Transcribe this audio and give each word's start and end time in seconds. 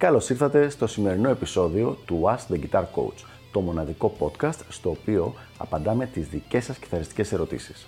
Καλώς 0.00 0.30
ήρθατε 0.30 0.68
στο 0.68 0.86
σημερινό 0.86 1.28
επεισόδιο 1.28 1.98
του 2.04 2.22
Ask 2.24 2.46
the 2.52 2.58
Guitar 2.58 2.84
Coach, 2.94 3.24
το 3.52 3.60
μοναδικό 3.60 4.12
podcast 4.18 4.58
στο 4.68 4.90
οποίο 4.90 5.34
απαντάμε 5.58 6.06
τις 6.06 6.28
δικές 6.28 6.64
σας 6.64 6.78
κιθαριστικές 6.78 7.32
ερωτήσεις. 7.32 7.86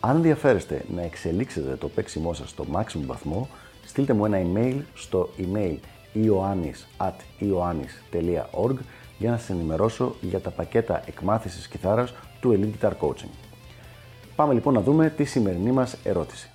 Αν 0.00 0.16
ενδιαφέρεστε 0.16 0.84
να 0.94 1.02
εξελίξετε 1.02 1.76
το 1.76 1.88
παίξιμό 1.88 2.32
σας 2.32 2.50
στο 2.50 2.66
maximum 2.72 3.02
βαθμό, 3.06 3.48
στείλτε 3.86 4.12
μου 4.12 4.24
ένα 4.24 4.42
email 4.42 4.80
στο 4.94 5.28
email 5.38 5.76
ioannis.ioannis.org 6.14 8.76
για 9.18 9.30
να 9.30 9.36
σας 9.36 9.50
ενημερώσω 9.50 10.14
για 10.20 10.40
τα 10.40 10.50
πακέτα 10.50 11.02
εκμάθησης 11.06 11.68
κιθάρας 11.68 12.14
του 12.40 12.58
Elite 12.58 12.72
Guitar 12.80 12.92
Coaching. 13.00 13.30
Πάμε 14.36 14.54
λοιπόν 14.54 14.74
να 14.74 14.80
δούμε 14.80 15.10
τη 15.10 15.24
σημερινή 15.24 15.72
μας 15.72 15.96
ερώτηση. 16.04 16.50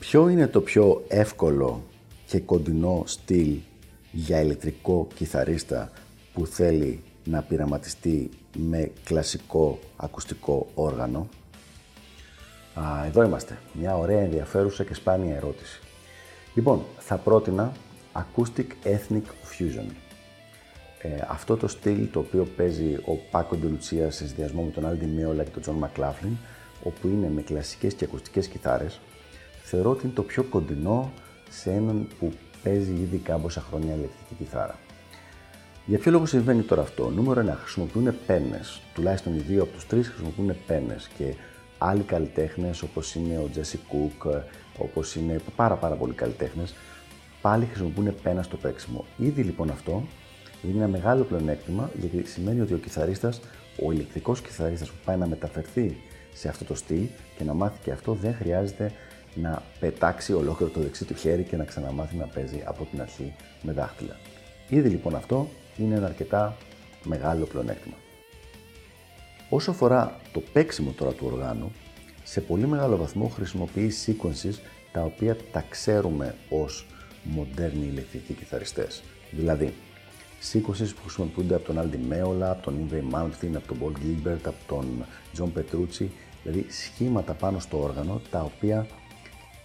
Ποιο 0.00 0.28
είναι 0.28 0.46
το 0.46 0.60
πιο 0.60 1.04
εύκολο 1.08 1.82
και 2.30 2.40
κοντινό 2.40 3.02
στυλ 3.06 3.56
για 4.12 4.40
ηλεκτρικό 4.40 5.08
κιθαρίστα 5.14 5.90
που 6.32 6.46
θέλει 6.46 7.02
να 7.24 7.42
πειραματιστεί 7.42 8.30
με 8.56 8.90
κλασικό 9.04 9.78
ακουστικό 9.96 10.66
όργανο. 10.74 11.28
Α, 12.74 13.04
εδώ 13.06 13.22
είμαστε. 13.22 13.58
Μια 13.72 13.96
ωραία 13.96 14.20
ενδιαφέρουσα 14.20 14.84
και 14.84 14.94
σπάνια 14.94 15.36
ερώτηση. 15.36 15.80
Λοιπόν, 16.54 16.84
θα 16.98 17.16
πρότεινα 17.16 17.72
Acoustic 18.12 18.66
Ethnic 18.84 19.22
Fusion. 19.22 19.86
Ε, 21.02 21.08
αυτό 21.28 21.56
το 21.56 21.68
στυλ 21.68 22.10
το 22.10 22.18
οποίο 22.18 22.48
παίζει 22.56 22.94
ο 22.94 23.18
Πάκο 23.30 23.56
Ντε 23.56 23.72
Λουτσία 23.72 24.10
σε 24.10 24.26
συνδυασμό 24.26 24.62
με 24.62 24.70
τον 24.70 24.86
Αλ 24.86 24.94
Ντι 24.94 25.06
Μέολα 25.06 25.44
και 25.44 25.50
τον 25.50 25.62
Τζον 25.62 25.74
Μακλάφλιν, 25.74 26.36
όπου 26.82 27.08
είναι 27.08 27.28
με 27.28 27.42
κλασικές 27.42 27.94
και 27.94 28.04
ακουστικές 28.04 28.46
κιθάρες, 28.46 29.00
θεωρώ 29.62 29.90
ότι 29.90 30.04
είναι 30.04 30.14
το 30.14 30.22
πιο 30.22 30.42
κοντινό 30.42 31.12
σε 31.50 31.70
έναν 31.70 32.08
που 32.18 32.32
παίζει 32.62 32.92
ήδη 32.92 33.16
κάμποσα 33.16 33.60
χρόνια 33.60 33.94
ηλεκτρική 33.94 34.34
κιθάρα. 34.38 34.78
Για 35.86 35.98
ποιο 35.98 36.10
λόγο 36.10 36.26
συμβαίνει 36.26 36.62
τώρα 36.62 36.82
αυτό; 36.82 37.10
Νούμερο 37.10 37.40
1. 37.40 37.56
Χρησιμοποιούν 37.62 38.14
πένες. 38.26 38.80
Τουλάχιστον 38.94 39.34
οι 39.34 39.38
δύο 39.38 39.62
από 39.62 39.72
τους 39.72 39.86
τρεις 39.86 40.08
χρησιμοποιούν 40.08 40.56
πένες. 40.66 41.08
Και 41.18 41.34
άλλοι 41.78 42.02
καλλιτέχνες 42.02 42.82
όπως 42.82 43.14
είναι 43.14 43.38
ο 43.38 43.48
Τζέσι 43.50 43.78
Κουκ, 43.88 44.24
όπως 44.78 45.14
είναι 45.14 45.40
πάρα, 45.56 45.74
πάρα 45.74 45.94
πολλοί 45.94 46.12
καλλιτέχνες, 46.12 46.74
πάλι 47.40 47.64
χρησιμοποιούν 47.64 48.14
πένα 48.22 48.42
στο 48.42 48.56
παίξιμο. 48.56 49.04
Ήδη 49.16 49.42
λοιπόν 49.42 49.70
αυτό 49.70 50.06
είναι 50.62 50.78
ένα 50.78 50.88
μεγάλο 50.88 51.22
πλεονέκτημα 51.22 51.90
γιατί 52.00 52.28
σημαίνει 52.28 52.60
ότι 52.60 52.74
ο 52.74 52.76
κιθαρίστας, 52.76 53.40
ο 53.86 53.92
ηλεκτρικός 53.92 54.40
κιθαρίστας 54.40 54.90
που 54.90 54.96
πάει 55.04 55.16
να 55.16 55.26
μεταφερθεί 55.26 55.96
σε 56.34 56.48
αυτό 56.48 56.64
το 56.64 56.74
στυλ 56.74 57.06
και 57.36 57.44
να 57.44 57.54
μάθει 57.54 57.78
και 57.82 57.90
αυτό 57.90 58.12
δεν 58.12 58.34
χρειάζεται 58.34 58.92
να 59.34 59.62
πετάξει 59.80 60.32
ολόκληρο 60.32 60.72
το 60.72 60.80
δεξί 60.80 61.04
του 61.04 61.14
χέρι 61.14 61.42
και 61.42 61.56
να 61.56 61.64
ξαναμάθει 61.64 62.16
να 62.16 62.26
παίζει 62.26 62.62
από 62.64 62.84
την 62.90 63.00
αρχή 63.00 63.34
με 63.62 63.72
δάχτυλα. 63.72 64.16
Ήδη 64.68 64.88
λοιπόν 64.88 65.14
αυτό 65.14 65.48
είναι 65.76 65.94
ένα 65.94 66.06
αρκετά 66.06 66.56
μεγάλο 67.04 67.44
πλεονέκτημα. 67.44 67.94
Όσο 69.48 69.70
αφορά 69.70 70.20
το 70.32 70.42
παίξιμο 70.52 70.90
τώρα 70.90 71.12
του 71.12 71.26
οργάνου, 71.32 71.72
σε 72.24 72.40
πολύ 72.40 72.66
μεγάλο 72.66 72.96
βαθμό 72.96 73.28
χρησιμοποιεί 73.28 73.92
sequences 74.06 74.54
τα 74.92 75.02
οποία 75.02 75.36
τα 75.52 75.64
ξέρουμε 75.68 76.34
ως 76.48 76.86
μοντέρνοι 77.22 77.86
ηλεκτρικοί 77.86 78.32
κιθαριστές. 78.32 79.02
Δηλαδή, 79.30 79.74
sequences 80.52 80.90
που 80.94 81.02
χρησιμοποιούνται 81.02 81.54
από 81.54 81.72
τον 81.72 81.78
Aldi 81.78 82.12
Meola, 82.12 82.42
από 82.42 82.62
τον 82.62 82.88
Ingray 82.88 83.14
Malmsteen, 83.14 83.54
από 83.54 83.66
τον 83.66 83.78
Paul 83.80 83.98
Gilbert, 83.98 84.44
από 84.44 84.56
τον 84.66 85.04
John 85.38 85.58
Petrucci, 85.58 86.06
δηλαδή 86.42 86.66
σχήματα 86.68 87.32
πάνω 87.32 87.58
στο 87.58 87.82
όργανο 87.82 88.20
τα 88.30 88.40
οποία 88.40 88.86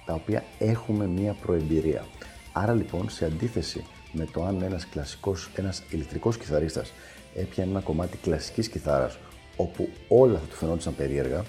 τα 0.06 0.14
οποία 0.14 0.44
έχουμε 0.60 1.08
μία 1.08 1.34
προεμπειρία. 1.34 2.06
Άρα 2.54 2.74
λοιπόν, 2.74 3.10
σε 3.10 3.26
αντίθεση 3.26 3.86
με 4.12 4.26
το 4.26 4.44
αν 4.44 4.62
ένας 4.62 4.88
κλασικός, 4.88 5.50
ένας 5.56 5.84
ηλεκτρικός 5.90 6.38
κιθαρίστας 6.38 6.94
έπιανε 7.36 7.72
ένα 7.72 7.80
κομμάτι 7.80 8.18
κλασικής 8.18 8.70
κιθάρας 8.70 9.18
όπου 9.56 9.90
όλα 10.08 10.40
θα 10.40 10.46
του 10.46 10.56
φαινόντουσαν 10.56 10.96
περίεργα, 10.96 11.44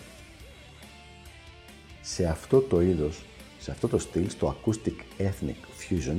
σε 2.00 2.27
αυτό 2.27 2.61
το 2.61 2.81
είδος, 2.81 3.25
σε 3.59 3.71
αυτό 3.71 3.89
το 3.89 3.99
στυλ, 3.99 4.31
στο 4.31 4.56
Acoustic 4.56 5.22
Ethnic 5.22 5.91
Fusion 5.91 6.16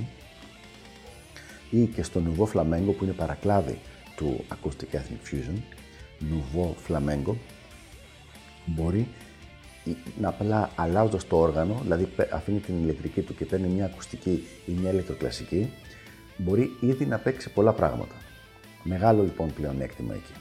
ή 1.70 1.86
και 1.86 2.04
στο 2.04 2.22
Nouveau 2.26 2.46
Flamengo 2.54 2.94
που 2.98 3.04
είναι 3.04 3.14
παρακλάδι 3.14 3.80
του 4.16 4.46
Acoustic 4.50 4.96
Ethnic 4.96 5.34
Fusion, 5.34 5.58
Nouveau 6.22 6.72
Flamengo, 6.88 7.36
μπορεί 8.66 9.00
να 9.00 9.27
απλά 10.22 10.70
αλλάζοντας 10.76 11.28
το 11.28 11.38
όργανο, 11.38 11.80
δηλαδή 11.82 12.08
αφήνει 12.32 12.60
την 12.60 12.84
ηλεκτρική 12.84 13.22
του 13.22 13.36
και 13.36 13.46
παίρνει 13.46 13.68
μια 13.68 13.86
ακουστική 13.86 14.48
ή 14.66 14.72
μια 14.72 14.92
ηλεκτροκλασική, 14.92 15.70
μπορεί 16.38 16.72
ήδη 16.80 17.06
να 17.06 17.18
παίξει 17.18 17.50
πολλά 17.50 17.74
πράγματα. 17.74 18.16
Μεγάλο 18.84 19.24
λοιπόν 19.24 19.54
πλεονέκτημα 19.54 20.14
εκεί. 20.14 20.32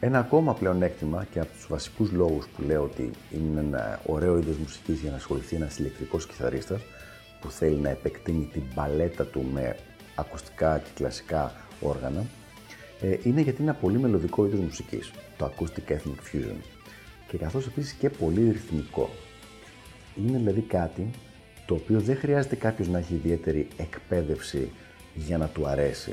Ένα 0.00 0.18
ακόμα 0.18 0.54
πλεονέκτημα 0.54 1.26
και 1.30 1.40
από 1.40 1.52
τους 1.52 1.66
βασικούς 1.68 2.12
λόγους 2.12 2.46
που 2.46 2.62
λέω 2.62 2.82
ότι 2.82 3.10
είναι 3.32 3.60
ένα 3.60 4.00
ωραίο 4.06 4.38
είδος 4.38 4.56
μουσικής 4.56 5.00
για 5.00 5.10
να 5.10 5.16
ασχοληθεί 5.16 5.56
ένας 5.56 5.78
ηλεκτρικός 5.78 6.26
κιθαρίστας 6.26 6.80
που 7.40 7.50
θέλει 7.50 7.76
να 7.76 7.88
επεκτείνει 7.88 8.48
την 8.52 8.62
παλέτα 8.74 9.24
του 9.24 9.44
με 9.52 9.76
ακουστικά 10.14 10.78
και 10.78 10.90
κλασικά 10.94 11.54
όργανα, 11.80 12.24
ε, 13.00 13.16
είναι 13.22 13.40
γιατί 13.40 13.62
είναι 13.62 13.70
ένα 13.70 13.78
πολύ 13.78 13.98
μελωδικό 13.98 14.46
είδος 14.46 14.60
μουσικής, 14.60 15.10
το 15.38 15.52
Acoustic 15.52 15.92
Ethnic 15.92 16.34
Fusion, 16.34 16.56
και 17.28 17.36
καθώς 17.36 17.66
επίσης 17.66 17.92
και 17.92 18.10
πολύ 18.10 18.50
ρυθμικό. 18.50 19.10
Είναι 20.16 20.38
δηλαδή 20.38 20.60
κάτι 20.60 21.10
το 21.66 21.74
οποίο 21.74 22.00
δεν 22.00 22.16
χρειάζεται 22.16 22.56
κάποιος 22.56 22.88
να 22.88 22.98
έχει 22.98 23.14
ιδιαίτερη 23.14 23.68
εκπαίδευση 23.76 24.70
για 25.14 25.38
να 25.38 25.46
του 25.46 25.66
αρέσει, 25.66 26.12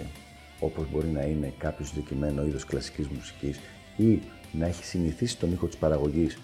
όπως 0.59 0.85
μπορεί 0.91 1.07
να 1.07 1.21
είναι 1.21 1.53
κάποιος 1.57 1.87
συγκεκριμένο 1.87 2.45
είδος 2.45 2.65
κλασικής 2.65 3.07
μουσικής 3.07 3.59
ή 3.97 4.21
να 4.51 4.65
έχει 4.65 4.85
συνηθίσει 4.85 5.37
τον 5.37 5.51
ήχο 5.51 5.67
της 5.67 5.77
παραγωγής, 5.77 6.37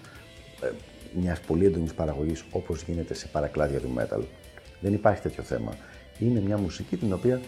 ε, 0.62 0.70
μιας 1.20 1.40
πολύ 1.40 1.64
έντονης 1.64 1.94
παραγωγής 1.94 2.44
όπως 2.50 2.82
γίνεται 2.82 3.14
σε 3.14 3.26
παρακλάδια 3.26 3.80
του 3.80 3.94
metal. 3.98 4.22
Δεν 4.80 4.92
υπάρχει 4.92 5.22
τέτοιο 5.22 5.42
θέμα. 5.42 5.76
Είναι 6.18 6.40
μια 6.40 6.58
μουσική 6.58 6.96
την 6.96 7.12
οποία 7.12 7.40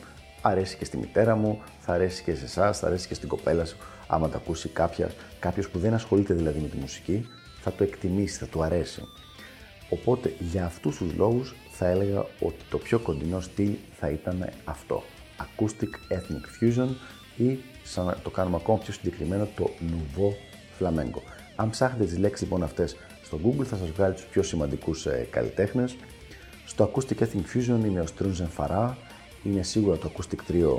αρέσει 0.42 0.76
και 0.76 0.84
στη 0.84 0.96
μητέρα 0.96 1.36
μου, 1.36 1.62
θα 1.78 1.92
αρέσει 1.92 2.22
και 2.22 2.34
σε 2.34 2.44
εσάς, 2.44 2.78
θα 2.78 2.86
αρέσει 2.86 3.08
και 3.08 3.14
στην 3.14 3.28
κοπέλα 3.28 3.64
σου. 3.64 3.76
Άμα 4.06 4.28
το 4.28 4.36
ακούσει 4.36 4.70
κάποιος 5.38 5.68
που 5.68 5.78
δεν 5.78 5.94
ασχολείται 5.94 6.34
δηλαδή 6.34 6.60
με 6.60 6.68
τη 6.68 6.76
μουσική, 6.76 7.28
θα 7.60 7.72
το 7.72 7.84
εκτιμήσει, 7.84 8.38
θα 8.38 8.46
του 8.46 8.62
αρέσει. 8.62 9.02
Οπότε 9.90 10.34
για 10.38 10.64
αυτούς 10.64 10.96
τους 10.96 11.14
λόγους 11.14 11.54
θα 11.70 11.86
έλεγα 11.86 12.26
ότι 12.40 12.64
το 12.70 12.78
πιο 12.78 12.98
κοντινό 12.98 13.40
στυλ 13.40 13.74
θα 13.98 14.08
ήταν 14.08 14.48
αυτό. 14.64 15.02
Acoustic 15.38 16.14
Ethnic 16.14 16.62
Fusion 16.62 16.88
ή 17.36 17.58
σαν 17.84 18.04
να 18.04 18.16
το 18.22 18.30
κάνουμε 18.30 18.56
ακόμα 18.56 18.78
πιο 18.78 18.92
συγκεκριμένο 18.92 19.48
το 19.56 19.70
Nouveau 19.80 20.32
Flamenco. 20.78 21.20
Αν 21.56 21.70
ψάχνετε 21.70 22.04
τις 22.04 22.18
λέξεις 22.18 22.42
λοιπόν 22.42 22.62
αυτές 22.62 22.96
στο 23.22 23.38
Google 23.44 23.64
θα 23.64 23.76
σας 23.76 23.90
βγάλει 23.90 24.14
τους 24.14 24.24
πιο 24.24 24.42
σημαντικούς 24.42 25.06
ε, 25.06 25.26
καλλιτέχνες. 25.30 25.96
Στο 26.66 26.92
Acoustic 26.92 27.22
Ethnic 27.22 27.56
Fusion 27.56 27.84
είναι 27.84 28.00
ο 28.00 28.04
Strunzen 28.16 28.48
Farah, 28.56 28.94
είναι 29.44 29.62
σίγουρα 29.62 29.96
το 29.96 30.12
acoustic 30.12 30.52
trio 30.52 30.78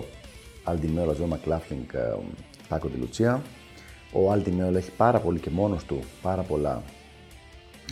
Aldimero, 0.65 1.09
John 1.09 1.29
McLaughlin, 1.29 1.95
Paco 2.69 2.85
de 2.85 2.99
Lucia. 3.03 3.39
Ο 4.13 4.33
Aldimero 4.33 4.75
έχει 4.75 4.91
πάρα 4.91 5.19
πολύ 5.19 5.39
και 5.39 5.49
μόνος 5.49 5.83
του 5.83 5.99
πάρα 6.21 6.41
πολλά 6.41 6.83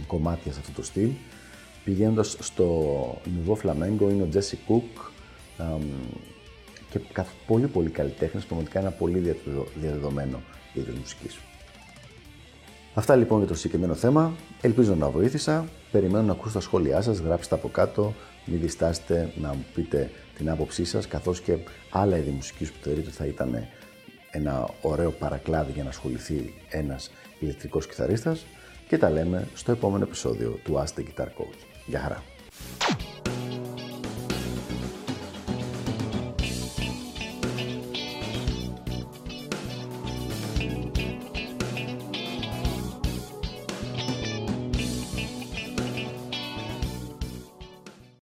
κομμάτια 0.07 0.51
σε 0.51 0.59
αυτό 0.59 0.71
το 0.71 0.83
στυλ. 0.83 1.09
Πηγαίνοντας 1.83 2.37
στο 2.39 3.21
Nouveau 3.25 3.55
Flamengo 3.55 4.09
είναι 4.09 4.23
ο 4.23 4.29
Jesse 4.33 4.71
Cook 4.71 5.11
και 6.89 6.99
πολύ 7.47 7.67
πολύ 7.67 7.89
καλλιτέχνες, 7.89 8.45
πραγματικά 8.45 8.79
ένα 8.79 8.91
πολύ 8.91 9.35
διαδεδομένο 9.75 10.41
είδος 10.73 10.95
μουσικής. 10.95 11.37
Αυτά 12.93 13.15
λοιπόν 13.15 13.37
για 13.37 13.47
το 13.47 13.55
συγκεκριμένο 13.55 13.93
θέμα. 13.93 14.33
Ελπίζω 14.61 14.95
να 14.95 15.09
βοήθησα. 15.09 15.65
Περιμένω 15.91 16.23
να 16.23 16.31
ακούσω 16.31 16.53
τα 16.53 16.59
σχόλιά 16.59 17.01
σας. 17.01 17.19
Γράψτε 17.19 17.55
από 17.55 17.69
κάτω. 17.69 18.13
Μην 18.45 18.59
διστάσετε 18.59 19.33
να 19.41 19.47
μου 19.47 19.65
πείτε 19.73 20.11
την 20.35 20.49
άποψή 20.49 20.85
σας, 20.85 21.07
καθώς 21.07 21.41
και 21.41 21.57
άλλα 21.89 22.17
είδη 22.17 22.29
μουσικής 22.29 22.71
που 22.71 22.77
θεωρείτε 22.81 23.09
θα 23.09 23.25
ήταν 23.25 23.67
ένα 24.31 24.69
ωραίο 24.81 25.11
παρακλάδι 25.11 25.71
για 25.71 25.83
να 25.83 25.89
ασχοληθεί 25.89 26.53
ένας 26.69 27.11
ηλεκτρικός 27.39 27.87
κιθαρίστας 27.87 28.45
και 28.87 28.97
τα 28.97 29.09
λέμε 29.09 29.47
στο 29.53 29.71
επόμενο 29.71 30.03
επεισόδιο 30.03 30.59
του 30.63 30.73
Ask 30.73 30.99
the 30.99 31.03
Guitar 31.03 31.25
Coach. 31.25 31.59
Γεια 31.85 31.99
χαρά! 31.99 32.23